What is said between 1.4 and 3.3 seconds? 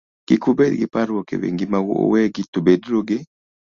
wi ngimau uwegi, to beduru gi